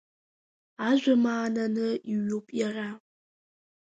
Ажәамаананы 0.89 1.87
иҩуп 2.13 2.47
иара. 2.59 2.87